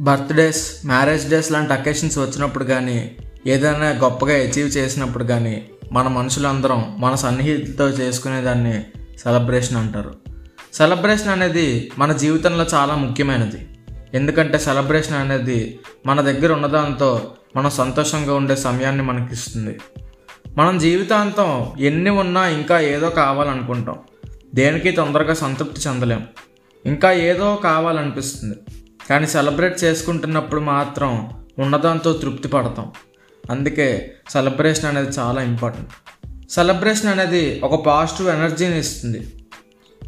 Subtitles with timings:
[0.00, 3.16] Birthdays marriage days లాంటి occasions వచ్చినప్పుడు కానీ
[3.46, 8.82] ఏదైనా గొప్పగా అచీవ్ చేసినప్పుడు కానీ మన మనుషులందరం మన సన్నిహితులతో చేసుకునేదాన్ని
[9.18, 10.14] సెలబ్రేషన్ అంటారు.
[10.74, 13.68] సెలబ్రేషన్ అనేది మన జీవితంలో చాలా ముఖ్యమైనది.
[14.14, 19.80] ఎందుకంటే సెలబ్రేషన్ అనేది మన దగ్గర ఉన్నదాంతో మనం సంతోషంగా ఉండే సమయాన్ని మనకి ఇస్తుంది
[20.56, 23.98] మనం జీవితాంతం ఎన్ని ఉన్నా ఇంకా ఏదో కావాలనుకుంటాం.
[24.54, 26.26] దేనికి తొందరగా సంతృప్తి చెందలేం.
[26.86, 28.56] ఇంకా ఏదో కావాలనిపిస్తుంది.
[29.10, 32.92] కానీ సెలబ్రేట్ చేసుకుంటున్నప్పుడు మాత్రం ఉన్నదాంతో తృప్తి పడతాం.
[33.50, 35.90] అందుకే సెలబ్రేషన్ అనేది చాలా ఇంపార్టెంట్.
[36.50, 39.32] సెలబ్రేషన్ అనేది ఒక పాజిటివ్ ఎనర్జీని ఇస్తుంది.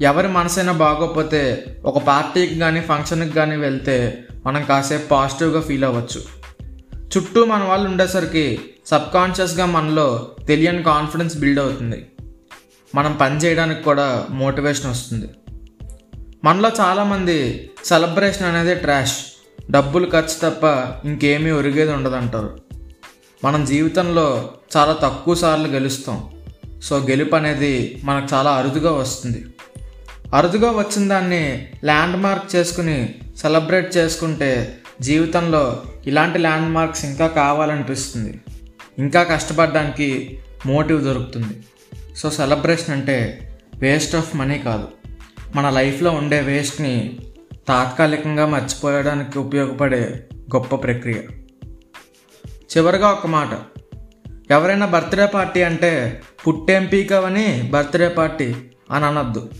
[0.00, 6.22] ఎవరి మనసైనా బాగోకపోతే ఒక పార్టీకి కానీ ఫంక్షన్కి కానీ వెళ్తే మనం కాసేపు పాజిటివ్గా ఫీల్ అవ్వచ్చు.
[7.16, 12.06] చుట్టూ మన వాళ్ళు ఉండేసరికి సబ్కాన్షియస్గా మనలో తెలియని కాన్ఫిడెన్స్ బిల్డ్ అవుతుంది.
[12.94, 15.28] మనం పని చేయడానికి కూడా మోటివేషన్ వస్తుంది.
[16.44, 19.16] మనలో చాలామంది సెలబ్రేషన్ అనేది ట్రాష్.
[19.70, 20.64] డబ్బులు ఖర్చు తప్ప
[21.06, 22.58] ఇంకేమీ ఒరిగేది ఉండదంటారు.
[23.44, 26.30] మనం జీవితంలో చాలా తక్కువ సార్లు గెలుస్తాం.
[26.82, 29.46] సో గెలుపు అనేది మనకు చాలా అరుదుగా వస్తుంది.
[30.34, 38.40] అరుదుగా వచ్చిన దాన్ని ల్యాండ్ మార్క్ చేసుకుని సెలబ్రేట్ చేసుకుంటే జీవితంలో ఇలాంటి ల్యాండ్ మార్క్స్ ఇంకా కావాలనిపిస్తుంది.
[38.98, 41.62] ఇంకా కష్టపడడానికి మోటివ్ దొరుకుతుంది.
[42.16, 44.88] సో సెలబ్రేషన్ అంటే వేస్ట్ ఆఫ్ మనీ కాదు.
[45.54, 47.18] మన లైఫ్లో ఉండే వేస్ట్ని
[47.68, 51.20] తాత్కాలికంగా మర్చిపోయడానికి ఉపయోగపడే గొప్ప ప్రక్రియ.
[52.76, 53.48] చివరిగా ఒక మాట.
[54.50, 58.54] ఎవరైనా బర్త్డే పార్టీ అంటే పుట్టేం పీకవని బర్త్డే పార్టీ
[58.90, 59.50] అని అనొద్దు.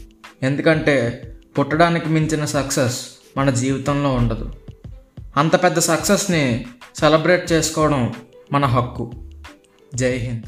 [0.42, 1.22] ఎందుకంటే
[1.59, 4.53] పుట్టడానికి మించిన సక్సెస్ మన జీవితంలో ఉండదు.
[5.36, 6.66] అంత పెద్ద సక్సెస్ని
[6.97, 8.14] సెలబ్రేట్ చేసుకోవడం
[8.53, 9.12] మన హక్కు.
[9.94, 10.44] జై హింద్.